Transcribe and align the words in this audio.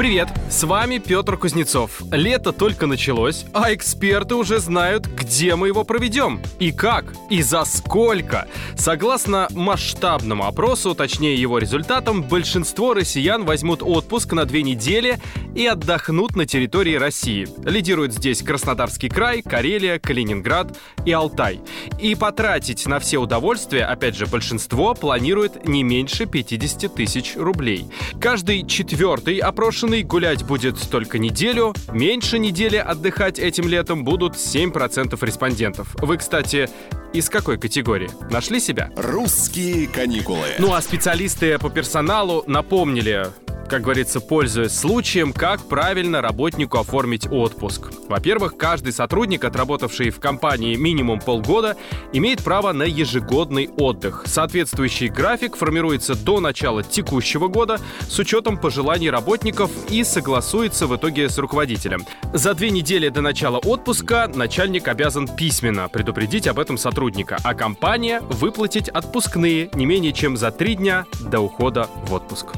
Привет, 0.00 0.30
с 0.48 0.64
вами 0.64 0.96
Петр 0.96 1.36
Кузнецов. 1.36 2.00
Лето 2.10 2.52
только 2.52 2.86
началось, 2.86 3.44
а 3.52 3.74
эксперты 3.74 4.34
уже 4.34 4.58
знают, 4.58 5.06
где 5.06 5.54
мы 5.56 5.66
его 5.66 5.84
проведем, 5.84 6.40
и 6.58 6.72
как, 6.72 7.12
и 7.28 7.42
за 7.42 7.66
сколько. 7.66 8.48
Согласно 8.78 9.46
масштабному 9.50 10.46
опросу, 10.46 10.94
точнее 10.94 11.34
его 11.34 11.58
результатам, 11.58 12.22
большинство 12.22 12.94
россиян 12.94 13.44
возьмут 13.44 13.82
отпуск 13.82 14.32
на 14.32 14.46
две 14.46 14.62
недели 14.62 15.18
и 15.54 15.66
отдохнут 15.66 16.34
на 16.34 16.46
территории 16.46 16.94
России. 16.94 17.46
Лидируют 17.68 18.14
здесь 18.14 18.42
Краснодарский 18.42 19.10
край, 19.10 19.42
Карелия, 19.42 19.98
Калининград 19.98 20.78
и 21.04 21.12
Алтай. 21.12 21.60
И 22.00 22.14
потратить 22.14 22.86
на 22.86 23.00
все 23.00 23.18
удовольствия, 23.18 23.84
опять 23.84 24.16
же, 24.16 24.26
большинство 24.26 24.94
планирует 24.94 25.68
не 25.68 25.82
меньше 25.82 26.24
50 26.24 26.94
тысяч 26.94 27.34
рублей. 27.36 27.84
Каждый 28.18 28.66
четвертый 28.66 29.36
опрошенный 29.90 30.02
гулять 30.02 30.44
будет 30.44 30.90
только 30.90 31.18
неделю, 31.18 31.74
меньше 31.92 32.38
недели 32.38 32.76
отдыхать 32.76 33.38
этим 33.38 33.66
летом 33.68 34.04
будут 34.04 34.34
7% 34.34 35.18
респондентов. 35.24 35.96
Вы, 36.00 36.16
кстати, 36.16 36.68
из 37.12 37.28
какой 37.28 37.58
категории? 37.58 38.10
Нашли 38.30 38.60
себя? 38.60 38.90
«Русские 38.96 39.88
каникулы». 39.88 40.46
Ну 40.58 40.72
а 40.72 40.80
специалисты 40.80 41.58
по 41.58 41.70
персоналу 41.70 42.44
напомнили, 42.46 43.26
как 43.70 43.82
говорится, 43.82 44.20
пользуясь 44.20 44.76
случаем, 44.76 45.32
как 45.32 45.62
правильно 45.62 46.20
работнику 46.20 46.78
оформить 46.78 47.30
отпуск. 47.30 47.92
Во-первых, 48.08 48.56
каждый 48.56 48.92
сотрудник, 48.92 49.44
отработавший 49.44 50.10
в 50.10 50.18
компании 50.18 50.74
минимум 50.74 51.20
полгода, 51.20 51.76
имеет 52.12 52.42
право 52.42 52.72
на 52.72 52.82
ежегодный 52.82 53.70
отдых. 53.76 54.24
Соответствующий 54.26 55.06
график 55.06 55.54
формируется 55.54 56.16
до 56.16 56.40
начала 56.40 56.82
текущего 56.82 57.46
года 57.46 57.78
с 58.08 58.18
учетом 58.18 58.58
пожеланий 58.58 59.08
работников 59.08 59.70
и 59.88 60.02
согласуется 60.02 60.88
в 60.88 60.96
итоге 60.96 61.28
с 61.28 61.38
руководителем. 61.38 62.04
За 62.34 62.54
две 62.54 62.70
недели 62.70 63.08
до 63.08 63.20
начала 63.20 63.58
отпуска 63.58 64.28
начальник 64.34 64.88
обязан 64.88 65.28
письменно 65.28 65.88
предупредить 65.88 66.48
об 66.48 66.58
этом 66.58 66.76
сотрудника, 66.76 67.38
а 67.44 67.54
компания 67.54 68.20
выплатить 68.20 68.88
отпускные 68.88 69.70
не 69.74 69.86
менее 69.86 70.12
чем 70.12 70.36
за 70.36 70.50
три 70.50 70.74
дня 70.74 71.06
до 71.20 71.38
ухода 71.38 71.88
в 72.08 72.12
отпуск. 72.12 72.48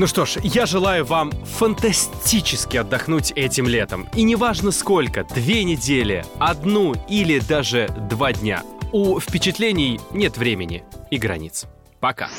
Ну 0.00 0.06
что 0.06 0.24
ж, 0.24 0.38
я 0.42 0.64
желаю 0.64 1.04
вам 1.04 1.30
фантастически 1.30 2.78
отдохнуть 2.78 3.32
этим 3.36 3.68
летом. 3.68 4.08
И 4.14 4.22
неважно 4.22 4.70
сколько, 4.70 5.24
две 5.24 5.62
недели, 5.62 6.24
одну 6.38 6.94
или 7.06 7.38
даже 7.38 7.86
два 8.08 8.32
дня. 8.32 8.62
У 8.92 9.20
впечатлений 9.20 10.00
нет 10.10 10.38
времени 10.38 10.84
и 11.10 11.18
границ. 11.18 11.66
Пока. 12.00 12.30